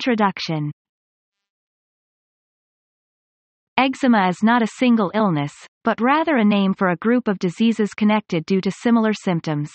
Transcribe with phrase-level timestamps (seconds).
[0.00, 0.70] Introduction
[3.76, 5.52] Eczema is not a single illness,
[5.84, 9.70] but rather a name for a group of diseases connected due to similar symptoms.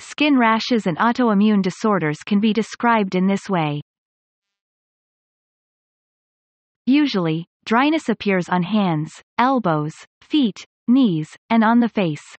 [0.00, 3.82] Skin rashes and autoimmune disorders can be described in this way.
[6.86, 10.56] Usually, dryness appears on hands, elbows, feet,
[10.88, 12.34] knees, and on the face.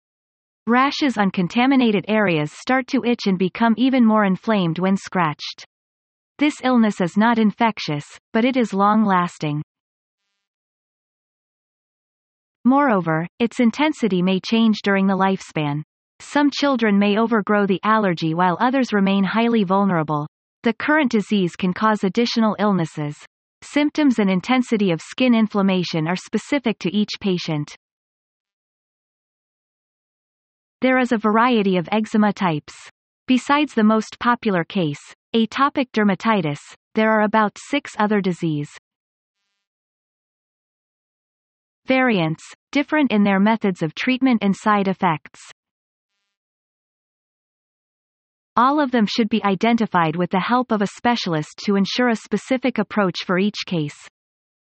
[0.66, 5.66] Rashes on contaminated areas start to itch and become even more inflamed when scratched.
[6.38, 9.62] This illness is not infectious, but it is long-lasting.
[12.66, 15.82] Moreover, its intensity may change during the lifespan.
[16.20, 20.26] Some children may overgrow the allergy while others remain highly vulnerable.
[20.62, 23.16] The current disease can cause additional illnesses.
[23.62, 27.74] Symptoms and intensity of skin inflammation are specific to each patient.
[30.82, 32.74] There is a variety of eczema types.
[33.26, 35.00] Besides the most popular case,
[35.36, 36.60] atopic dermatitis,
[36.94, 38.70] there are about six other disease.
[41.86, 42.42] Variants,
[42.72, 45.40] different in their methods of treatment and side effects.
[48.56, 52.16] All of them should be identified with the help of a specialist to ensure a
[52.16, 54.08] specific approach for each case.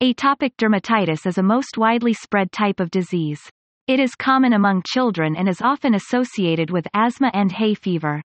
[0.02, 3.40] Atopic dermatitis is a most widely spread type of disease.
[3.86, 8.22] It is common among children and is often associated with asthma and hay fever.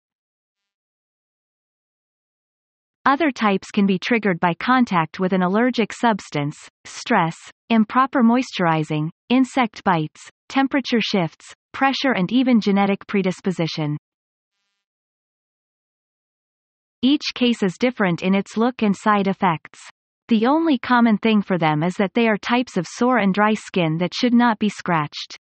[3.05, 7.37] Other types can be triggered by contact with an allergic substance, stress,
[7.69, 13.97] improper moisturizing, insect bites, temperature shifts, pressure and even genetic predisposition.
[17.03, 19.81] Each case is different in its look and side effects.
[20.29, 23.55] The only common thing for them is that they are types of sore and dry
[23.55, 25.37] skin that should not be scratched.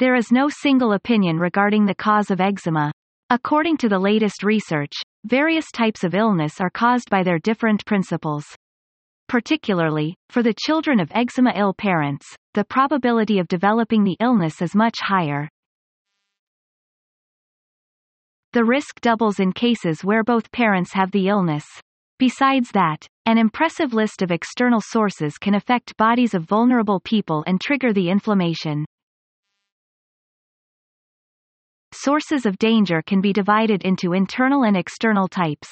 [0.00, 2.90] There is no single opinion regarding the cause of eczema.
[3.30, 4.94] According to the latest research,
[5.26, 8.46] various types of illness are caused by their different principles.
[9.28, 14.96] Particularly, for the children of eczema-ill parents, the probability of developing the illness is much
[15.02, 15.50] higher.
[18.54, 21.66] The risk doubles in cases where both parents have the illness.
[22.18, 27.60] Besides that, an impressive list of external sources can affect bodies of vulnerable people and
[27.60, 28.86] trigger the inflammation.
[32.08, 35.68] Sources of danger can be divided into internal and external types.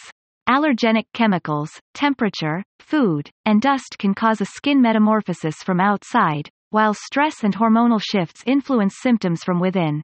[0.47, 7.43] Allergenic chemicals, temperature, food, and dust can cause a skin metamorphosis from outside, while stress
[7.43, 10.03] and hormonal shifts influence symptoms from within.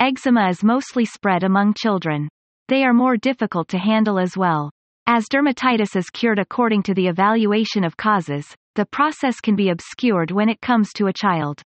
[0.00, 2.28] Eczema is mostly spread among children.
[2.66, 4.72] They are more difficult to handle as well.
[5.06, 10.32] As dermatitis is cured according to the evaluation of causes, the process can be obscured
[10.32, 11.62] when it comes to a child.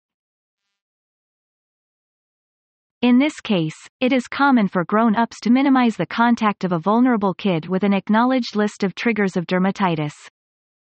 [3.05, 7.35] In this case, it is common for grown-ups to minimize the contact of a vulnerable
[7.35, 10.15] kid with an acknowledged list of triggers of dermatitis.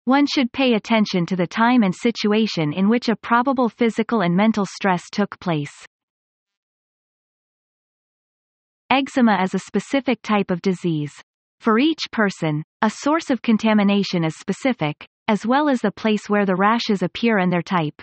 [0.07, 4.35] One should pay attention to the time and situation in which a probable physical and
[4.35, 5.87] mental stress took place.
[8.91, 11.13] Eczema is a specific type of disease.
[11.61, 16.45] For each person, a source of contamination is specific, as well as the place where
[16.45, 18.03] the rashes appear and their type.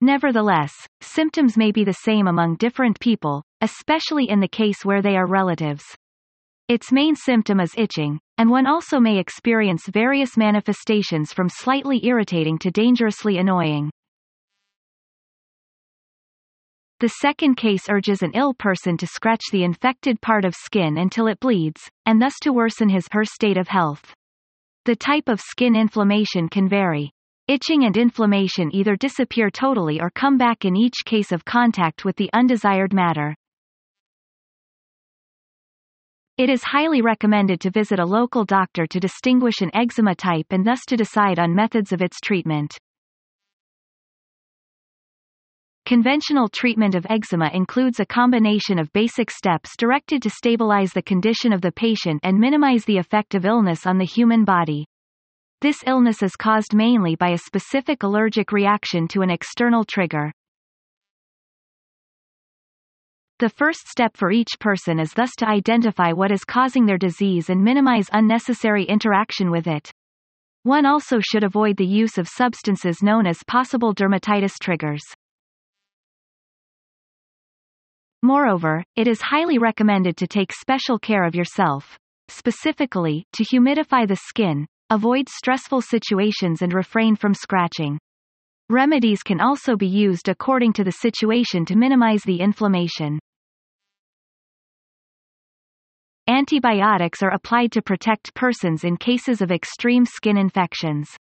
[0.00, 5.16] Nevertheless, symptoms may be the same among different people, especially in the case where they
[5.16, 5.84] are relatives.
[6.68, 12.58] Its main symptom is itching, and one also may experience various manifestations from slightly irritating
[12.58, 13.90] to dangerously annoying.
[17.00, 21.26] The second case urges an ill person to scratch the infected part of skin until
[21.26, 24.14] it bleeds, and thus to worsen his her state of health.
[24.84, 27.13] The type of skin inflammation can vary.
[27.46, 32.16] Itching and inflammation either disappear totally or come back in each case of contact with
[32.16, 33.34] the undesired matter.
[36.38, 40.66] It is highly recommended to visit a local doctor to distinguish an eczema type and
[40.66, 42.76] thus to decide on methods of its treatment.
[45.84, 51.52] Conventional treatment of eczema includes a combination of basic steps directed to stabilize the condition
[51.52, 54.86] of the patient and minimize the effect of illness on the human body.
[55.64, 60.30] This illness is caused mainly by a specific allergic reaction to an external trigger.
[63.38, 67.48] The first step for each person is thus to identify what is causing their disease
[67.48, 69.90] and minimize unnecessary interaction with it.
[70.64, 75.02] One also should avoid the use of substances known as possible dermatitis triggers.
[78.22, 81.98] Moreover, it is highly recommended to take special care of yourself.
[82.28, 87.98] Specifically, to humidify the skin, Avoid stressful situations and refrain from scratching.
[88.68, 93.18] Remedies can also be used according to the situation to minimize the inflammation.
[96.26, 101.16] Antibiotics are applied to protect persons in cases of extreme skin infections.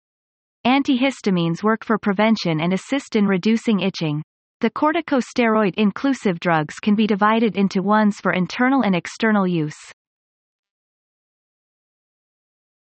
[0.66, 4.22] Antihistamines work for prevention and assist in reducing itching.
[4.60, 9.78] The corticosteroid-inclusive drugs can be divided into ones for internal and external use.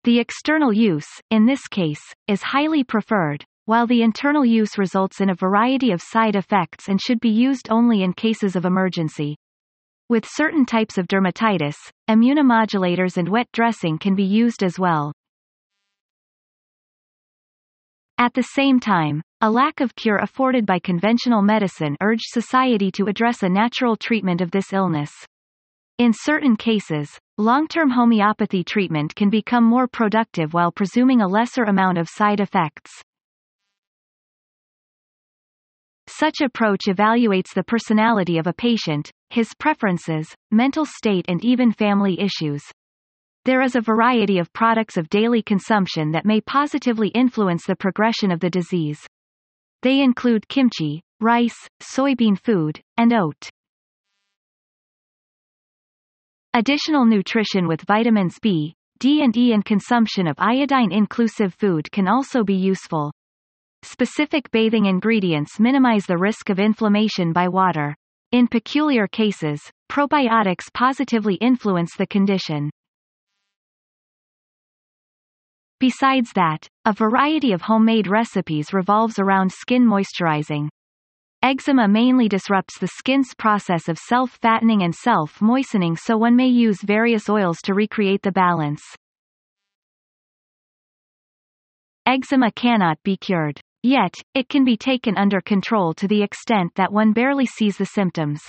[0.06, 5.31] The external use, in this case, is highly preferred, while the internal use results in
[5.31, 9.36] a variety of side effects and should be used only in cases of emergency.
[10.07, 11.74] With certain types of dermatitis,
[12.07, 15.12] immunomodulators and wet dressing can be used as well.
[18.19, 23.08] At the same time, a lack of cure afforded by conventional medicine urged society to
[23.08, 25.10] address a natural treatment of this illness.
[25.97, 31.97] In certain cases, long-term homeopathy treatment can become more productive while presuming a lesser amount
[31.97, 32.92] of side effects.
[36.07, 42.19] Such approach evaluates the personality of a patient, his preferences, mental state and even family
[42.19, 42.62] issues.
[43.45, 48.31] There is a variety of products of daily consumption that may positively influence the progression
[48.31, 49.00] of the disease.
[49.81, 53.50] They include kimchi, rice, soybean food, and oat.
[56.57, 62.46] Additional nutrition with vitamins B, D and E and consumption of iodine-inclusive food can also
[62.46, 63.12] be useful.
[63.84, 67.94] Specific bathing ingredients minimize the risk of inflammation by water.
[68.31, 69.60] In peculiar cases,
[69.92, 72.69] probiotics positively influence the condition.
[75.81, 80.69] Besides that, a variety of homemade recipes revolves around skin moisturizing.
[81.45, 87.30] Eczema mainly disrupts the skin's process of self-fattening and self-moistening so one may use various
[87.30, 88.81] oils to recreate the balance.
[92.07, 93.62] Eczema cannot be cured.
[93.83, 97.86] Yet, it can be taken under control to the extent that one barely sees the
[97.86, 98.41] symptoms.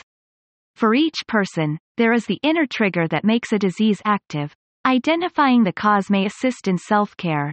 [0.74, 4.54] For each person, there is the inner trigger that makes a disease active.
[4.86, 7.52] Identifying the cause may assist in self-care.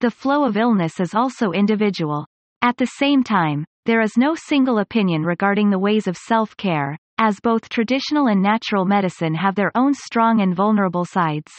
[0.00, 2.26] The flow of illness is also individual.
[2.60, 7.40] At the same time, there is no single opinion regarding the ways of self-care, as
[7.40, 11.50] both traditional and natural medicine have their own strong and vulnerable sides.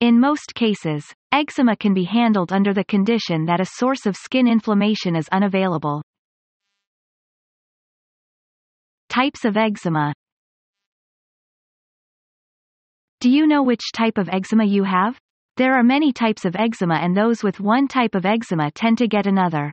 [0.00, 4.48] In most cases, eczema can be handled under the condition that a source of skin
[4.48, 6.02] inflammation is unavailable.
[9.08, 10.12] Types of eczema
[13.20, 15.21] Do you know which type of eczema you have?
[15.56, 19.08] There are many types of eczema and those with one type of eczema tend to
[19.08, 19.72] get another.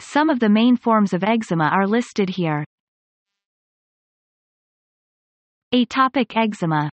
[0.00, 2.64] Some of the main forms of eczema are listed here.
[5.74, 6.90] Atopic eczema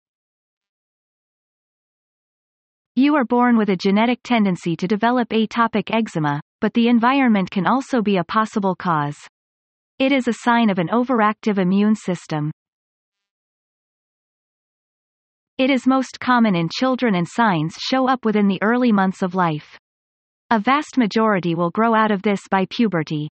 [2.97, 7.65] you are born with a genetic tendency to develop atopic eczema, but the environment can
[7.65, 9.17] also be a possible cause.
[9.97, 12.51] It is a sign of an overactive immune system.
[15.61, 19.35] It is most common in children and signs show up within the early months of
[19.35, 19.77] life.
[20.49, 23.29] A vast majority will grow out of this by puberty.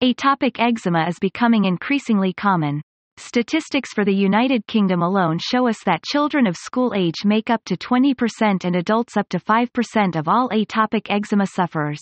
[0.00, 2.80] Atopic eczema is becoming increasingly common.
[3.16, 7.64] Statistics for the United Kingdom alone show us that children of school age make up
[7.64, 12.00] to 20% and adults up to 5% of all atopic eczema sufferers.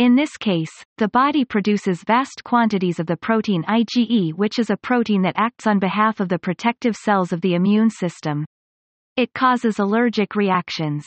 [0.00, 4.76] In this case, the body produces vast quantities of the protein IgE which is a
[4.78, 8.46] protein that acts on behalf of the protective cells of the immune system.
[9.16, 11.04] It causes allergic reactions.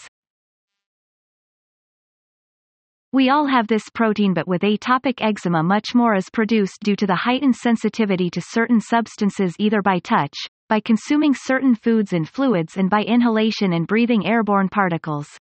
[3.12, 7.08] We all have this protein but with atopic eczema much more is produced due to
[7.08, 10.36] the heightened sensitivity to certain substances either by touch,
[10.70, 15.40] by consuming certain foods and fluids and by inhalation and breathing airborne particles.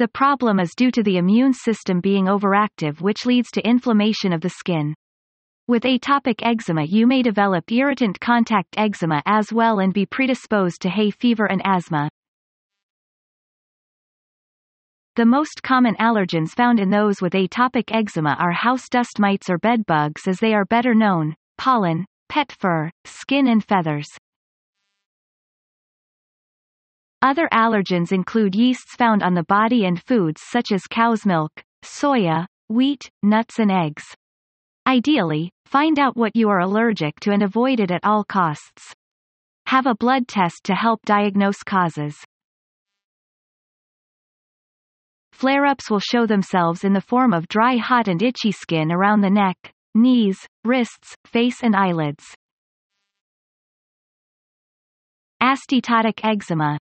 [0.00, 4.40] The problem is due to the immune system being overactive which leads to inflammation of
[4.40, 4.94] the skin.
[5.68, 10.88] With atopic eczema you may develop irritant contact eczema as well and be predisposed to
[10.88, 12.08] hay fever and asthma.
[15.16, 19.58] The most common allergens found in those with atopic eczema are house dust mites or
[19.58, 24.08] bed bugs as they are better known, pollen, pet fur, skin and feathers.
[27.22, 31.52] Other allergens include yeasts found on the body and foods such as cow's milk,
[31.84, 34.04] soya, wheat, nuts and eggs.
[34.86, 38.94] Ideally, find out what you are allergic to and avoid it at all costs.
[39.66, 42.16] Have a blood test to help diagnose causes.
[45.32, 49.30] Flare-ups will show themselves in the form of dry hot and itchy skin around the
[49.30, 49.56] neck,
[49.94, 52.24] knees, wrists, face and eyelids.
[55.42, 56.78] Asteatotic eczema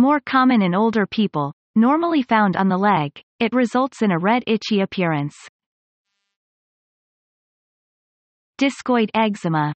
[0.00, 4.42] More common in older people, normally found on the leg, it results in a red
[4.46, 5.36] itchy appearance.
[8.56, 9.74] Discoid eczema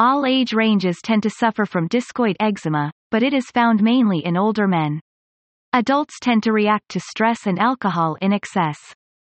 [0.00, 4.36] All age ranges tend to suffer from discoid eczema, but it is found mainly in
[4.36, 5.00] older men.
[5.72, 8.80] Adults tend to react to stress and alcohol in excess.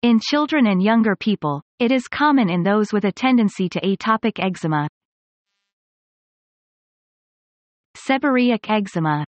[0.02, 4.42] In children and younger people, it is common in those with a tendency to atopic
[4.42, 4.88] eczema.
[8.06, 9.24] Seborrheic eczema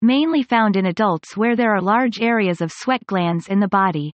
[0.00, 4.12] Mainly found in adults where there are large areas of sweat glands in the body.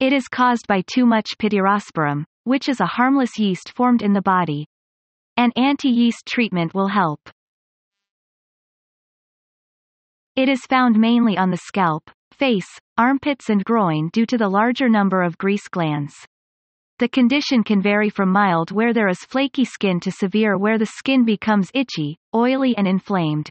[0.00, 4.22] It is caused by too much pityrosporum, which is a harmless yeast formed in the
[4.22, 4.66] body.
[5.36, 7.20] An anti-yeast treatment will help.
[10.36, 14.88] It is found mainly on the scalp, face, armpits and groin due to the larger
[14.88, 16.14] number of grease glands.
[16.98, 20.86] The condition can vary from mild where there is flaky skin to severe where the
[20.86, 23.48] skin becomes itchy, oily and inflamed.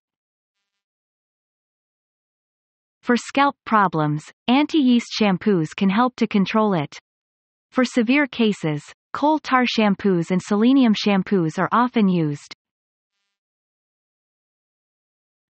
[3.02, 7.00] For scalp problems, anti-yeast shampoos can help to control it.
[7.72, 12.54] For severe cases, coal tar shampoos and selenium shampoos are often used.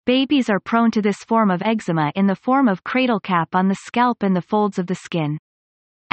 [0.06, 3.68] Babies are prone to this form of eczema in the form of cradle cap on
[3.68, 5.36] the scalp and the folds of the skin.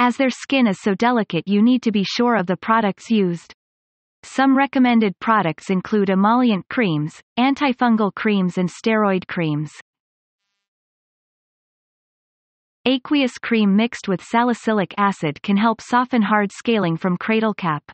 [0.02, 3.52] As their skin is so delicate you need to be sure of the products used.
[4.22, 9.70] Some recommended products include emollient creams, antifungal creams and steroid creams.
[12.86, 17.84] Aqueous cream mixed with salicylic acid can help soften hard scaling from cradle cap.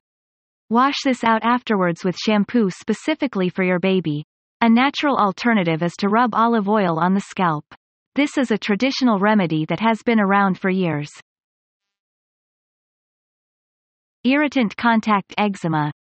[0.70, 4.24] Wash this out afterwards with shampoo specifically for your baby.
[4.60, 7.64] A natural alternative is to rub olive oil on the scalp.
[8.14, 11.10] This is a traditional remedy that has been around for years.
[14.28, 15.92] Irritant contact eczema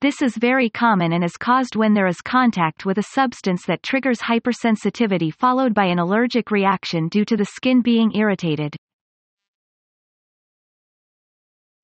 [0.00, 3.82] This is very common and is caused when there is contact with a substance that
[3.82, 8.76] triggers hypersensitivity followed by an allergic reaction due to the skin being irritated.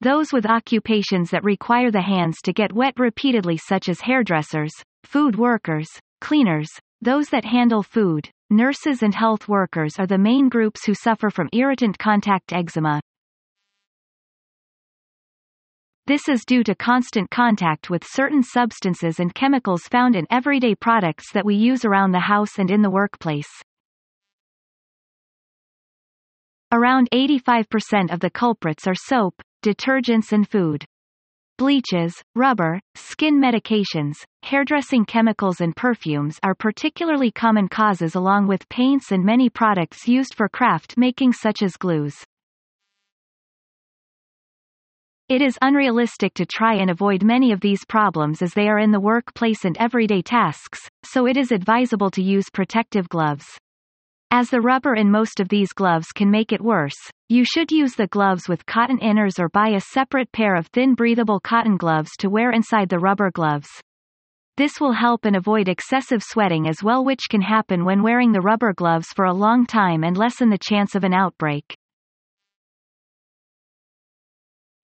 [0.01, 4.73] Those with occupations that require the hands to get wet repeatedly such as hairdressers,
[5.03, 5.89] food workers,
[6.21, 6.71] cleaners,
[7.01, 11.49] those that handle food, nurses and health workers are the main groups who suffer from
[11.53, 13.01] irritant contact eczema.
[16.09, 21.31] This is due to constant contact with certain substances and chemicals found in everyday products
[21.33, 23.49] that we use around the house and in the workplace.
[26.73, 30.85] Around 85% of the culprits are soap, detergents and food.
[31.57, 39.13] Bleaches, rubber, skin medications, hairdressing chemicals and perfumes are particularly common causes along with paints
[39.13, 42.25] and many products used for craft making such as glues.
[45.33, 48.91] It is unrealistic to try and avoid many of these problems as they are in
[48.91, 53.47] the workplace and everyday tasks, so it is advisable to use protective gloves.
[54.31, 56.99] As the rubber in most of these gloves can make it worse,
[57.31, 60.95] you should use the gloves with cotton inners or buy a separate pair of thin
[60.95, 63.71] breathable cotton gloves to wear inside the rubber gloves.
[64.59, 68.43] This will help and avoid excessive sweating as well which can happen when wearing the
[68.43, 71.75] rubber gloves for a long time and lessen the chance of an outbreak.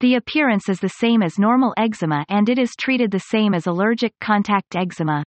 [0.00, 3.67] The appearance is the same as normal eczema and it is treated the same as
[3.67, 5.25] allergic contact eczema.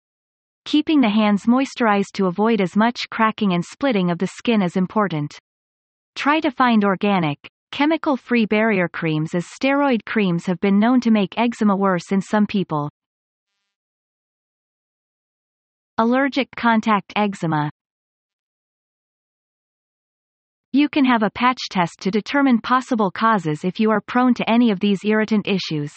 [0.66, 4.76] Keeping the hands moisturized to avoid as much cracking and splitting of the skin is
[4.76, 5.38] important.
[6.16, 7.38] Try to find organic,
[7.72, 12.48] chemical-free barrier creams as steroid creams have been known to make eczema worse in some
[12.48, 12.90] people.
[16.00, 17.70] Allergic contact eczema
[20.76, 24.50] You can have a patch test to determine possible causes if you are prone to
[24.50, 25.94] any of these irritant issues.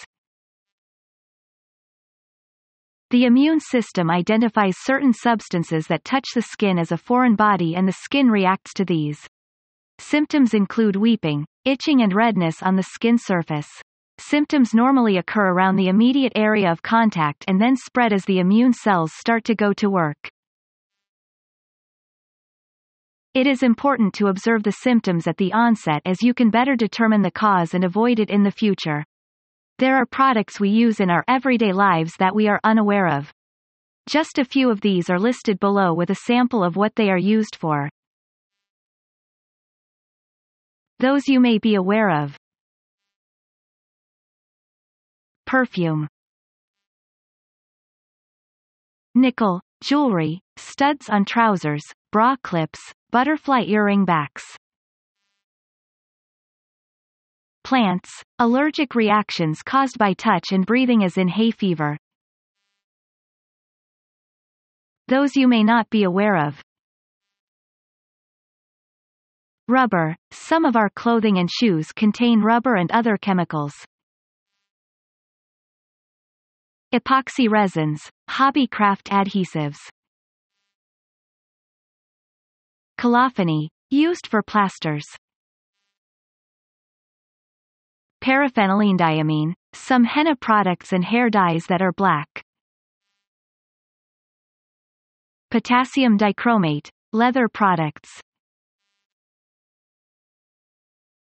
[3.10, 7.88] The immune system identifies certain substances that touch the skin as a foreign body and
[7.88, 9.18] the skin reacts to these.
[9.98, 13.82] Symptoms include weeping, itching and redness on the skin surface.
[14.20, 18.72] Symptoms normally occur around the immediate area of contact and then spread as the immune
[18.72, 20.30] cells start to go to work.
[23.34, 27.22] It is important to observe the symptoms at the onset as you can better determine
[27.22, 29.04] the cause and avoid it in the future.
[29.78, 33.32] There are products we use in our everyday lives that we are unaware of.
[34.08, 37.18] Just a few of these are listed below with a sample of what they are
[37.18, 37.90] used for.
[40.98, 42.36] Those you may be aware of.
[45.46, 46.08] Perfume
[49.14, 52.80] Nickel, jewelry, studs on trousers, bra clips,
[53.10, 54.44] butterfly earring backs.
[57.64, 61.96] Plants, allergic reactions caused by touch and breathing as in hay fever.
[65.08, 66.62] Those you may not be aware of.
[69.68, 70.16] Rubber.
[70.30, 73.74] Some of our clothing and shoes contain rubber and other chemicals.
[76.94, 79.76] Epoxy resins, hobby craft adhesives.
[82.96, 85.04] Colophony, used for plasters.
[88.24, 92.42] Paraphenylenediamine, some henna products and hair dyes that are black.
[95.50, 98.20] Potassium dichromate, leather products.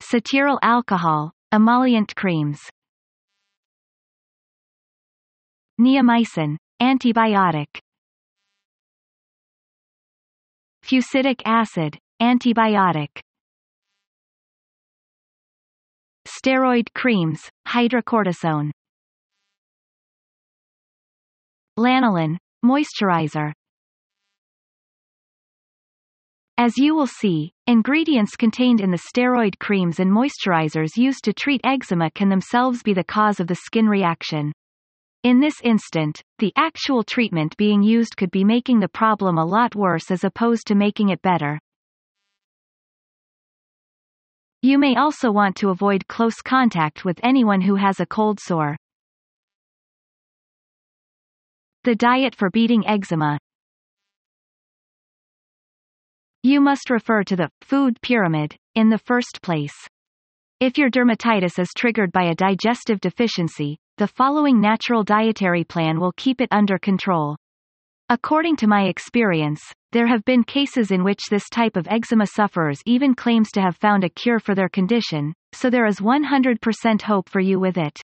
[0.02, 2.60] Cetyl alcohol, emollient creams.
[5.80, 7.78] Neomycin, antibiotic.
[10.84, 13.08] Fusidic acid, antibiotic.
[16.28, 18.70] Steroid creams, hydrocortisone.
[21.78, 23.52] Lanolin, moisturizer.
[26.58, 31.62] As you will see, ingredients contained in the steroid creams and moisturizers used to treat
[31.64, 34.52] eczema can themselves be the cause of the skin reaction.
[35.22, 39.74] In this instant, the actual treatment being used could be making the problem a lot
[39.74, 41.60] worse as opposed to making it better.
[44.62, 48.76] You may also want to avoid close contact with anyone who has a cold sore.
[51.84, 53.38] The diet for beating eczema.
[56.42, 59.74] You must refer to the food pyramid in the first place.
[60.60, 66.12] If your dermatitis is triggered by a digestive deficiency, the following natural dietary plan will
[66.16, 67.36] keep it under control.
[68.08, 69.60] According to my experience,
[69.92, 73.76] there have been cases in which this type of eczema sufferers even claims to have
[73.76, 78.00] found a cure for their condition, so there is 100% hope for you with it.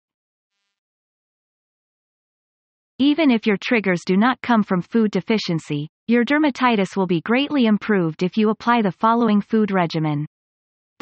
[2.98, 7.68] Even if your triggers do not come from food deficiency, your dermatitis will be greatly
[7.68, 10.26] improved if you apply the following food regimen.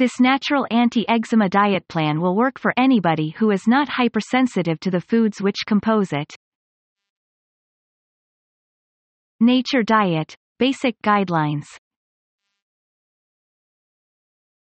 [0.01, 4.99] This natural anti-eczema diet plan will work for anybody who is not hypersensitive to the
[4.99, 6.35] foods which compose it.
[9.39, 11.67] Nature Diet Basic Guidelines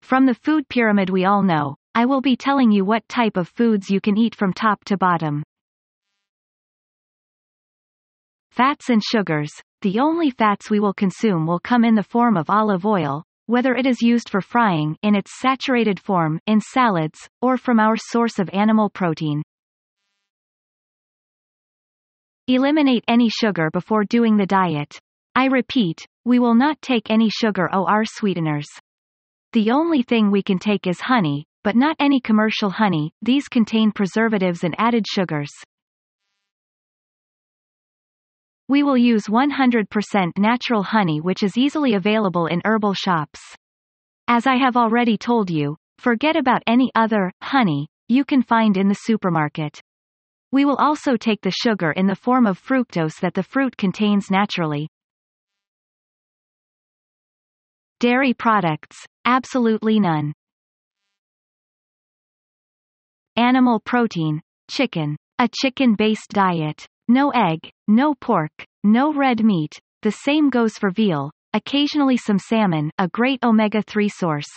[0.00, 3.46] From the food pyramid we all know, I will be telling you what type of
[3.46, 5.44] foods you can eat from top to bottom.
[8.50, 9.52] Fats and sugars.
[9.82, 13.74] The only fats we will consume will come in the form of olive oil, whether
[13.74, 18.38] it is used for frying in its saturated form in salads, or from our source
[18.38, 19.42] of animal protein.
[22.48, 24.98] Eliminate any sugar before doing the diet.
[25.34, 28.68] I repeat, we will not take any sugar or sweeteners.
[29.52, 33.92] The only thing we can take is honey, but not any commercial honey, these contain
[33.92, 35.50] preservatives and added sugars.
[38.72, 43.38] We will use 100% natural honey which is easily available in herbal shops.
[44.28, 48.88] As I have already told you, forget about any other honey you can find in
[48.88, 49.78] the supermarket.
[50.52, 54.30] We will also take the sugar in the form of fructose that the fruit contains
[54.30, 54.88] naturally.
[58.00, 60.32] Dairy products, absolutely none.
[63.36, 65.18] Animal protein, chicken.
[65.38, 66.86] A chicken-based diet.
[67.08, 68.52] No egg, no pork,
[68.84, 74.50] no red meat, the same goes for veal, occasionally some salmon, a great omega-3 source.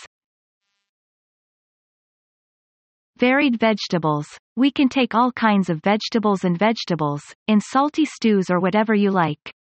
[3.18, 4.28] Varied vegetables.
[4.58, 9.12] We can take all kinds of vegetables and vegetables, in salty stews or whatever you
[9.12, 9.54] like.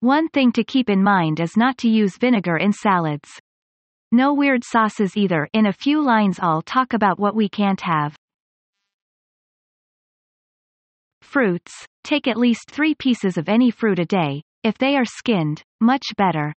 [0.00, 3.30] One thing to keep in mind is not to use vinegar in salads.
[4.10, 8.14] No weird sauces either in a few lines I'll talk about what we can't have.
[11.32, 11.72] Fruits.
[12.04, 16.04] Take at least three pieces of any fruit a day, if they are skinned, much
[16.18, 16.52] better.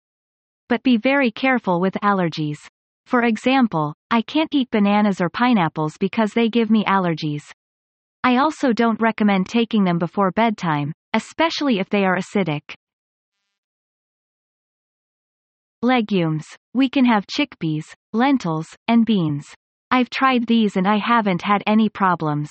[0.68, 2.58] But be very careful with allergies.
[3.06, 7.44] For example, I can't eat bananas or pineapples because they give me allergies.
[8.24, 12.74] I also don't recommend taking them before bedtime, especially if they are acidic.
[15.82, 16.46] Legumes.
[16.72, 19.46] We can have chickpeas, lentils, and beans.
[19.92, 22.50] I've tried these and I haven't had any problems.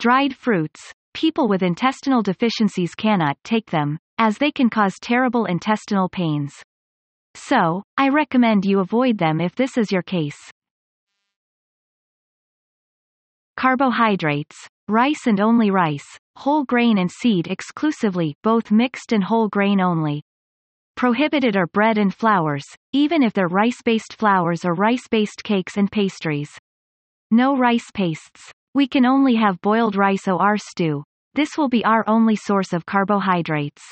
[0.00, 0.80] Dried fruits.
[1.12, 6.54] People with intestinal deficiencies cannot take them, as they can cause terrible intestinal pains.
[7.34, 10.38] So, I recommend you avoid them if this is your case.
[13.58, 14.56] Carbohydrates.
[14.88, 20.22] Rice and only rice, whole grain and seed exclusively, both mixed and whole grain only.
[20.96, 26.50] Prohibited are bread and flours, even if they're rice-based flours or rice-based cakes and pastries.
[27.30, 28.50] No rice pastes.
[28.74, 31.02] We can only have boiled rice or stew.
[31.34, 33.82] This will be our only source of carbohydrates.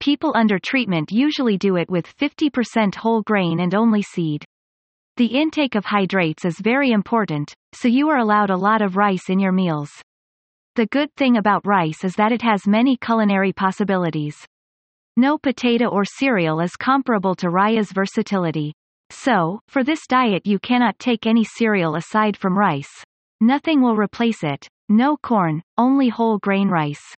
[0.00, 4.44] People under treatment usually do it with 50% whole grain and only seed.
[5.16, 9.28] The intake of hydrates is very important, so you are allowed a lot of rice
[9.28, 9.90] in your meals.
[10.76, 14.36] The good thing about rice is that it has many culinary possibilities.
[15.16, 18.74] No potato or cereal is comparable to rice's versatility.
[19.10, 23.04] So, for this diet you cannot take any cereal aside from rice.
[23.40, 24.68] Nothing will replace it.
[24.88, 27.14] No corn, only whole grain rice.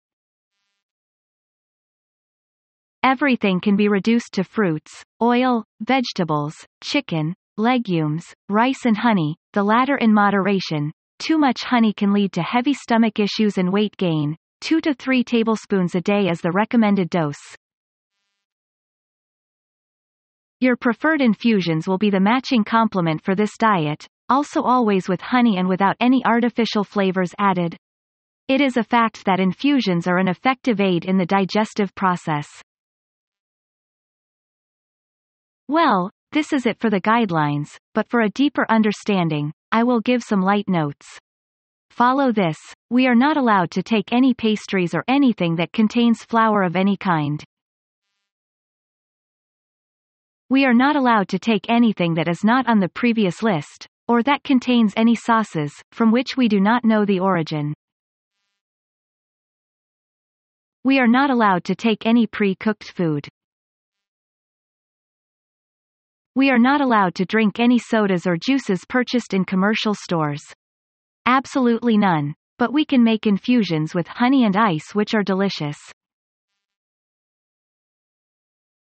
[3.02, 9.96] Everything can be reduced to fruits, oil, vegetables, chicken, legumes, rice and honey, the latter
[9.96, 10.92] in moderation.
[11.18, 14.36] Too much honey can lead to heavy stomach issues and weight gain.
[14.60, 17.56] 2 to 3 tablespoons a day is the recommended dose.
[20.60, 25.56] Your preferred infusions will be the matching complement for this diet, also always with honey
[25.56, 27.76] and without any artificial flavors added.
[28.48, 32.48] It is a fact that infusions are an effective aid in the digestive process.
[35.68, 40.22] Well, this is it for the guidelines, but for a deeper understanding, I will give
[40.22, 41.06] some light notes.
[41.90, 42.58] Follow this.
[42.90, 46.96] We are not allowed to take any pastries or anything that contains flour of any
[46.96, 47.44] kind.
[50.50, 54.22] We are not allowed to take anything that is not on the previous list, or
[54.22, 57.74] that contains any sauces, from which we do not know the origin.
[60.84, 63.28] We are not allowed to take any pre-cooked food.
[66.34, 70.42] We are not allowed to drink any sodas or juices purchased in commercial stores.
[71.26, 72.34] Absolutely none.
[72.58, 75.76] But we can make infusions with honey and ice which are delicious.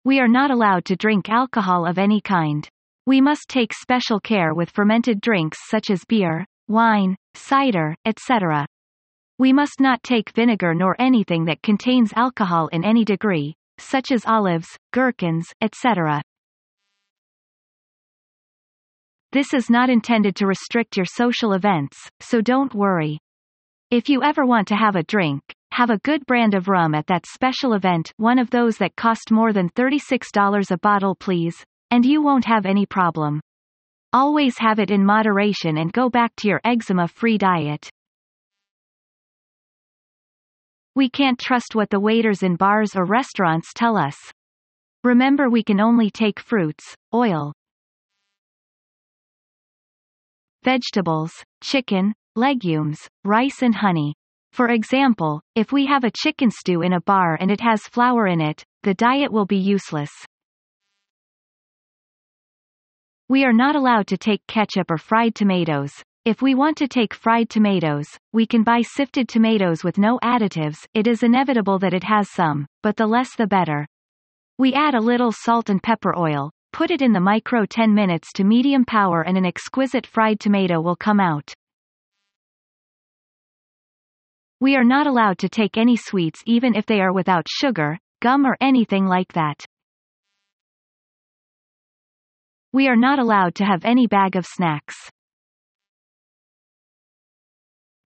[0.05, 2.67] We are not allowed to drink alcohol of any kind.
[3.05, 8.65] We must take special care with fermented drinks such as beer, wine, cider, etc.
[9.37, 14.25] We must not take vinegar nor anything that contains alcohol in any degree, such as
[14.25, 16.21] olives, gherkins, etc.
[19.31, 23.19] This is not intended to restrict your social events, so don't worry.
[23.89, 25.41] If you ever want to have a drink,
[25.73, 29.31] have a good brand of rum at that special event, one of those that cost
[29.31, 31.55] more than $36 a bottle please,
[31.89, 33.41] and you won't have any problem.
[34.13, 37.89] Always have it in moderation and go back to your eczema-free diet.
[40.95, 44.15] We can't trust what the waiters in bars or restaurants tell us.
[45.03, 47.51] Remember we can only take fruits, oil,
[50.63, 51.31] vegetables,
[51.63, 54.13] chicken, legumes, rice and honey.
[54.53, 58.27] For example, if we have a chicken stew in a bar and it has flour
[58.27, 60.11] in it, the diet will be useless.
[63.27, 65.91] We are not allowed to take ketchup or fried tomatoes.
[66.23, 70.85] If we want to take fried tomatoes, we can buy sifted tomatoes with no additives,
[70.93, 73.87] it is inevitable that it has some, but the less the better.
[74.59, 78.33] We add a little salt and pepper oil, Put it in the micro 10 minutes
[78.33, 81.53] to medium power and an exquisite fried tomato will come out.
[84.63, 88.45] We are not allowed to take any sweets even if they are without sugar, gum
[88.45, 89.65] or anything like that.
[92.71, 94.95] We are not allowed to have any bag of snacks.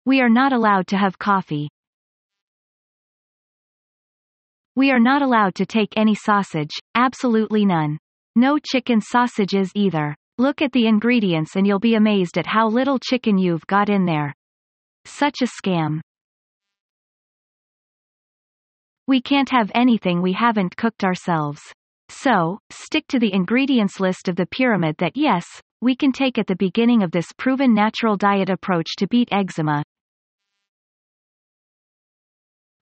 [0.05, 1.67] We are not allowed to have coffee.
[4.77, 7.97] We are not allowed to take any sausage, absolutely none.
[8.37, 10.15] No chicken sausages either.
[10.37, 14.05] Look at the ingredients and you'll be amazed at how little chicken you've got in
[14.05, 14.33] there.
[15.03, 15.99] Such a scam.
[19.07, 21.61] We can't have anything we haven't cooked ourselves.
[22.09, 25.45] So, stick to the ingredients list of the pyramid that yes,
[25.81, 29.83] we can take at the beginning of this proven natural diet approach to beat eczema.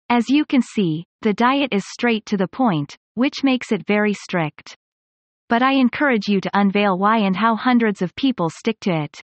[0.09, 4.13] As you can see, the diet is straight to the point, which makes it very
[4.13, 4.75] strict
[5.53, 9.21] but I encourage you to unveil why and how hundreds of people stick to it.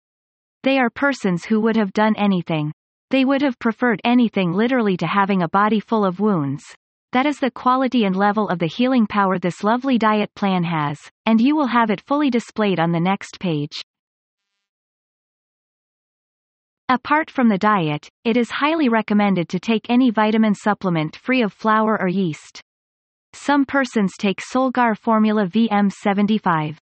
[0.63, 2.71] They are persons who would have done anything.
[3.11, 6.63] They would have preferred anything literally to having a body full of wounds.
[7.13, 10.99] That is the quality and level of the healing power this lovely diet plan has,
[11.27, 13.83] and you will have it fully displayed on the next page.
[16.89, 21.53] Apart from the diet, it is highly recommended to take any vitamin supplement free of
[21.53, 22.63] flour or yeast.
[23.35, 26.79] Some persons take Solgar Formula VM75.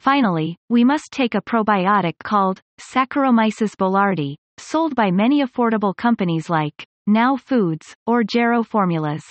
[0.00, 6.86] Finally, we must take a probiotic called Saccharomyces boulardii, sold by many affordable companies like
[7.10, 9.24] Now Foods, or Jarrow formulas.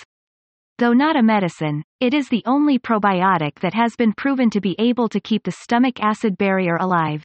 [0.76, 4.76] Though not a medicine, it is the only probiotic that has been proven to be
[4.78, 7.24] able to keep the stomach acid barrier alive.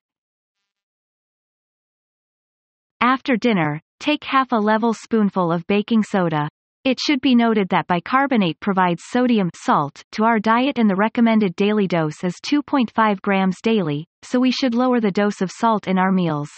[3.02, 6.48] After dinner, take half a level spoonful of baking soda.
[6.86, 11.54] It should be noted that bicarbonate provides sodium salt to our diet and the recommended
[11.58, 15.98] daily dose is 2.5 grams daily, so we should lower the dose of salt in
[15.98, 16.50] our meals.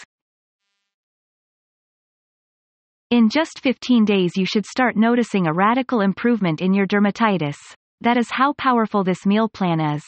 [3.10, 7.56] In just 15 days you should start noticing a radical improvement in your dermatitis.
[8.02, 10.04] That is how powerful this meal plan is.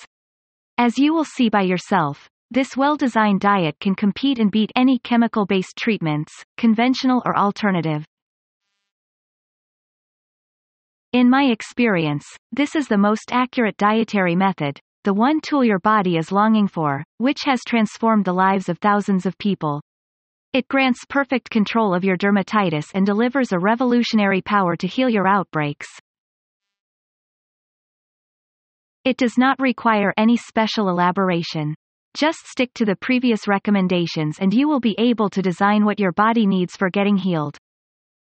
[0.77, 5.79] As you will see by yourself, this well-designed diet can compete and beat any chemical-based
[5.79, 8.05] treatments, conventional or alternative.
[11.15, 16.19] In my experience, this is the most accurate dietary method, the one tool your body
[16.19, 19.81] is longing for, which has transformed the lives of thousands of people.
[20.53, 25.29] It grants perfect control of your dermatitis and delivers a revolutionary power to heal your
[25.29, 25.87] outbreaks.
[29.05, 31.77] It does not require any special elaboration.
[32.15, 36.11] Just stick to the previous recommendations and you will be able to design what your
[36.11, 37.57] body needs for getting healed.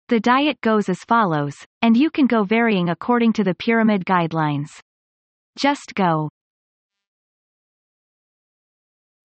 [0.08, 4.68] The diet goes as follows, and you can go varying according to the pyramid guidelines.
[5.58, 6.28] Just go.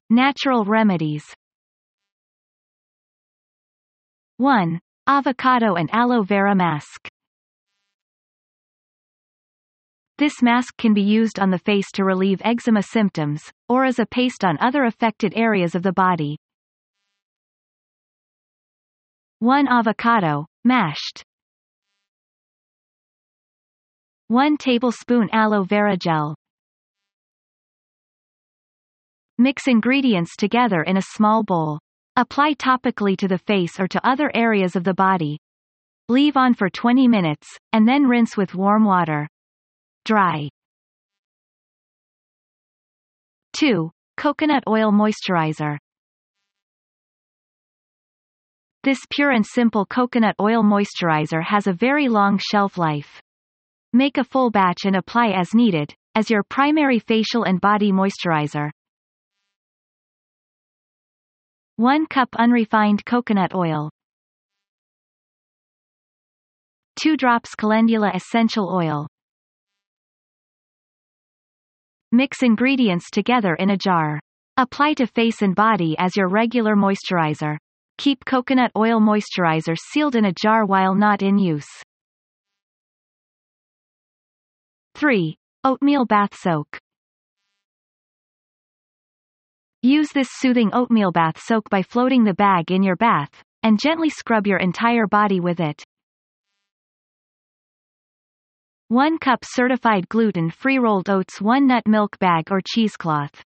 [0.10, 1.26] Natural remedies
[4.38, 4.80] 1.
[5.06, 7.08] Avocado and aloe vera mask.
[10.17, 14.06] This mask can be used on the face to relieve eczema symptoms, or as a
[14.06, 16.38] paste on other affected areas of the body.
[19.39, 21.24] 1 avocado, mashed.
[24.30, 26.34] 1 tablespoon aloe vera gel.
[29.38, 31.83] Mix ingredients together in a small bowl.
[32.15, 35.39] Apply topically to the face or to other areas of the body.
[36.10, 39.28] Leave on for 20 minutes, and then rinse with warm water.
[40.06, 40.49] Dry.
[43.58, 43.89] 2.
[44.17, 45.78] Coconut oil moisturizer.
[48.84, 53.21] This pure and simple coconut oil moisturizer has a very long shelf life.
[53.91, 58.69] Make a full batch and apply as needed, as your primary facial and body moisturizer.
[61.78, 63.90] 1 cup unrefined coconut oil
[66.98, 69.08] 2 drops calendula essential oil
[72.14, 74.20] Mix ingredients together in a jar.
[74.58, 77.58] Apply to face and body as your regular moisturizer.
[77.98, 81.66] Keep coconut oil moisturizer sealed in a jar while not in use.
[84.94, 85.36] 3.
[85.64, 86.83] Oatmeal bath soak
[89.86, 94.10] Use this soothing oatmeal bath soak by floating the bag in your bath, and gently
[94.10, 95.84] scrub your entire body with it.
[98.88, 103.43] 1 cup certified gluten-free rolled oats 1 nut milk bag or cheesecloth.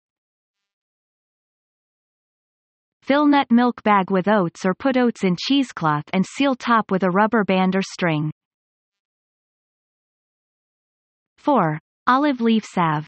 [3.01, 7.03] Fill nut milk bag with oats or put oats in cheesecloth and seal top with
[7.03, 8.29] a rubber band or string.
[11.37, 11.79] 4.
[12.07, 13.07] Olive leaf salve.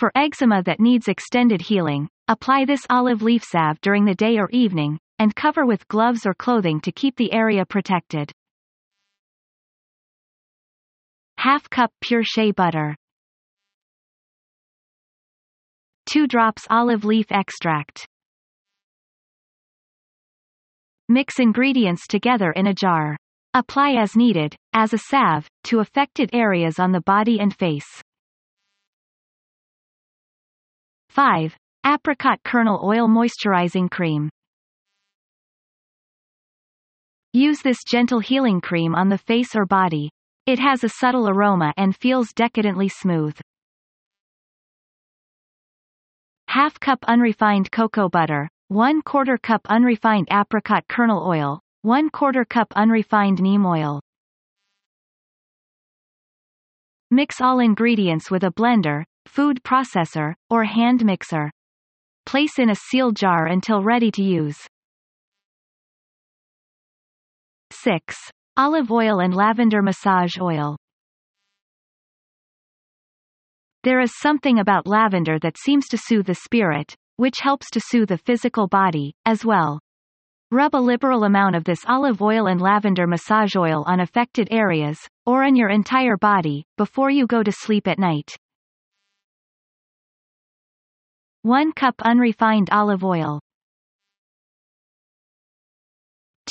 [0.00, 4.48] For eczema that needs extended healing, apply this olive leaf salve during the day or
[4.48, 8.32] evening, and cover with gloves or clothing to keep the area protected.
[11.36, 12.96] Half cup pure shea butter.
[16.06, 18.06] 2 drops olive leaf extract.
[21.10, 23.18] Mix ingredients together in a jar.
[23.52, 28.02] Apply as needed, as a salve, to affected areas on the body and face.
[31.10, 31.56] 5.
[31.84, 34.30] Apricot kernel oil moisturizing cream.
[37.32, 40.10] Use this gentle healing cream on the face or body.
[40.46, 43.36] It has a subtle aroma and feels decadently smooth.
[46.46, 52.68] Half cup unrefined cocoa butter, 1 quarter cup unrefined apricot kernel oil, 1 quarter cup
[52.76, 54.00] unrefined neem oil.
[57.10, 61.50] Mix all ingredients with a blender, food processor, or hand mixer.
[62.26, 64.58] Place in a sealed jar until ready to use.
[67.70, 68.16] 6.
[68.56, 70.76] Olive oil and lavender massage oil.
[73.84, 78.08] There is something about lavender that seems to soothe the spirit, which helps to soothe
[78.08, 79.78] the physical body, as well.
[80.50, 84.98] Rub a liberal amount of this olive oil and lavender massage oil on affected areas,
[85.24, 88.36] or on your entire body, before you go to sleep at night.
[91.42, 93.40] 1 cup unrefined olive oil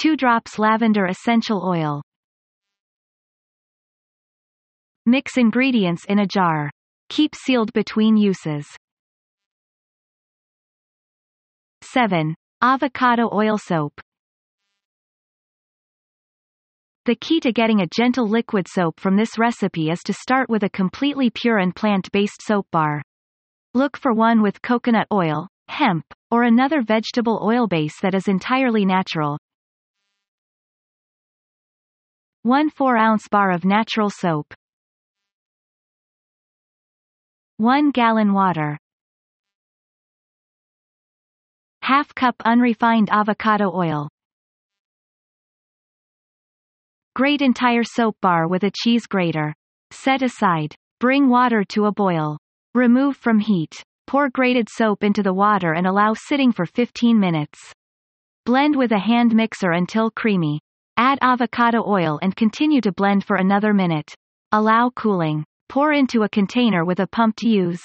[0.01, 2.01] 2 drops lavender essential oil.
[5.05, 6.71] Mix ingredients in a jar.
[7.09, 8.65] Keep sealed between uses.
[11.81, 12.33] 7.
[12.61, 13.99] Avocado oil soap.
[17.03, 20.63] The key to getting a gentle liquid soap from this recipe is to start with
[20.63, 23.01] a completely pure and plant-based soap bar.
[23.79, 28.83] Look for one with coconut oil, hemp, or another vegetable oil base that is entirely
[28.83, 29.39] natural.
[32.43, 34.53] 1 4-ounce bar of natural soap.
[37.55, 38.77] 1 gallon water.
[41.81, 44.09] Half cup unrefined avocado oil.
[47.15, 49.53] Grate entire soap bar with a cheese grater.
[49.91, 50.75] Set aside.
[50.99, 52.39] Bring water to a boil.
[52.75, 53.83] Remove from heat.
[54.05, 57.59] Pour grated soap into the water and allow sitting for 15 minutes.
[58.45, 60.59] Blend with a hand mixer until creamy.
[60.97, 64.13] Add avocado oil and continue to blend for another minute.
[64.51, 65.43] Allow cooling.
[65.67, 67.81] Pour into a container with a pump to use.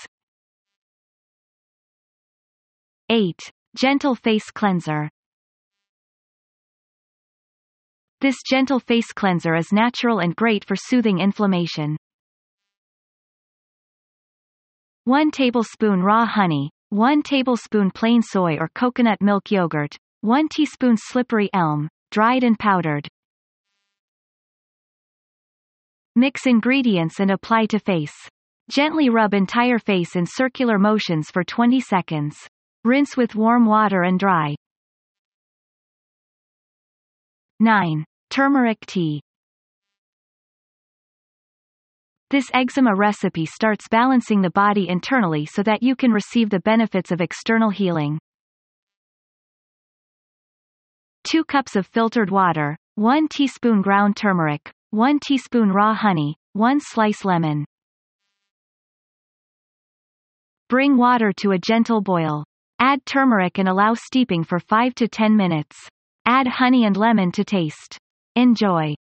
[3.10, 3.38] 8.
[3.76, 5.10] Gentle Face Cleanser.
[8.20, 11.98] This gentle face cleanser is natural and great for soothing inflammation.
[15.06, 21.50] 1 tablespoon raw honey, 1 tablespoon plain soy or coconut milk yogurt, 1 teaspoon slippery
[21.52, 23.06] elm, dried and powdered.
[26.16, 28.14] Mix ingredients and apply to face.
[28.70, 32.48] Gently rub entire face in circular motions for 20 seconds.
[32.82, 34.54] Rinse with warm water and dry.
[37.60, 38.04] 9.
[38.30, 39.20] Turmeric tea.
[42.34, 47.12] This eczema recipe starts balancing the body internally so that you can receive the benefits
[47.12, 48.18] of external healing.
[51.30, 57.24] 2 cups of filtered water, 1 teaspoon ground turmeric, 1 teaspoon raw honey, 1 slice
[57.24, 57.64] lemon.
[60.68, 62.42] Bring water to a gentle boil.
[62.80, 65.76] Add turmeric and allow steeping for 5 to 10 minutes.
[66.26, 67.96] Add honey and lemon to taste.
[68.34, 68.96] Enjoy.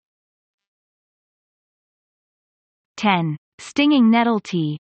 [3.00, 3.38] 10.
[3.60, 4.78] Stinging nettle tea.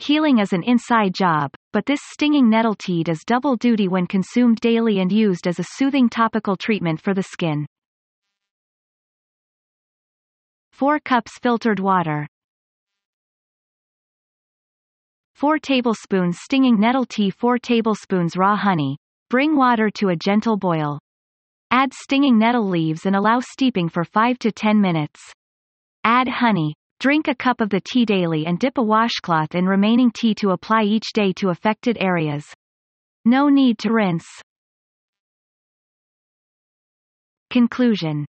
[0.00, 4.58] Healing is an inside job, but this stinging nettle tea does double duty when consumed
[4.58, 7.64] daily and used as a soothing topical treatment for the skin.
[10.72, 12.26] 4 cups filtered water.
[15.36, 18.98] 4 tablespoons stinging nettle tea 4 tablespoons raw honey.
[19.30, 20.98] Bring water to a gentle boil.
[21.76, 25.20] Add stinging nettle leaves and allow steeping for 5 to 10 minutes.
[26.04, 26.76] Add honey.
[27.00, 30.50] Drink a cup of the tea daily and dip a washcloth in remaining tea to
[30.50, 32.46] apply each day to affected areas.
[33.24, 34.24] No need to rinse.
[37.50, 38.24] Conclusion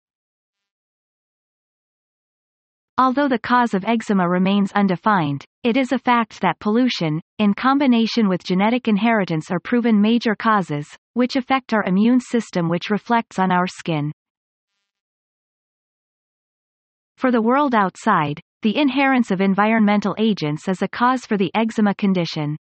[3.00, 8.28] Although the cause of eczema remains undefined, it is a fact that pollution, in combination
[8.28, 13.52] with genetic inheritance are proven major causes, which affect our immune system which reflects on
[13.52, 14.12] our skin.
[17.18, 21.94] For the world outside, the inherence of environmental agents is a cause for the eczema
[21.94, 22.58] condition.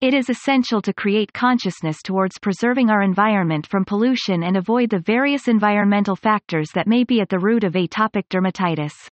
[0.00, 4.98] It is essential to create consciousness towards preserving our environment from pollution and avoid the
[4.98, 9.08] various environmental factors that may be at the root of atopic dermatitis.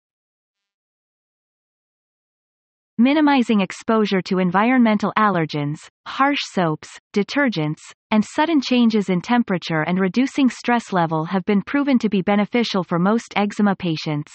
[3.00, 7.80] Minimizing exposure to environmental allergens, harsh soaps, detergents,
[8.12, 12.84] and sudden changes in temperature and reducing stress level have been proven to be beneficial
[12.84, 14.34] for most eczema patients.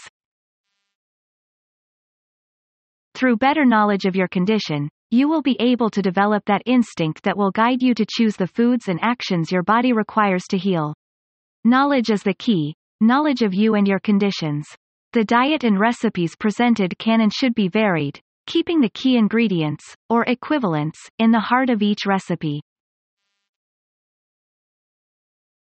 [3.14, 7.36] Through better knowledge of your condition, you will be able to develop that instinct that
[7.36, 10.94] will guide you to choose the foods and actions your body requires to heal.
[11.64, 14.66] Knowledge is the key, knowledge of you and your conditions.
[15.12, 20.24] The diet and recipes presented can and should be varied, keeping the key ingredients, or
[20.24, 22.60] equivalents, in the heart of each recipe.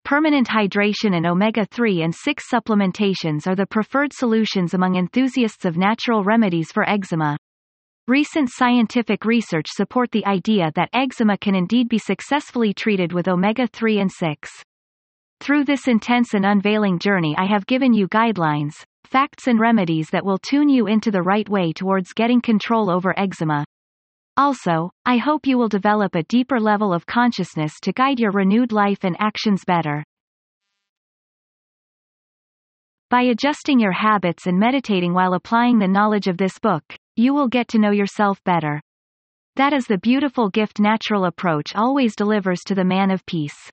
[0.05, 6.23] Permanent hydration and omega-3 and 6 supplementations are the preferred solutions among enthusiasts of natural
[6.23, 7.39] remedies for eczema.
[8.07, 14.03] Recent scientific research support the idea that eczema can indeed be successfully treated with omega-3
[14.03, 14.51] and 6.
[15.41, 18.75] Through this intense and unveiling journey I have given you guidelines,
[19.07, 23.19] facts and remedies that will tune you into the right way towards getting control over
[23.19, 23.65] eczema.
[24.37, 28.73] Also, I hope you will develop a deeper level of consciousness to guide your renewed
[28.73, 30.03] life and actions better.
[33.11, 36.83] By adjusting your habits and meditating while applying the knowledge of this book,
[37.15, 38.81] you will get to know yourself better.
[39.57, 43.71] That is the beautiful gift natural approach always delivers to the man of peace.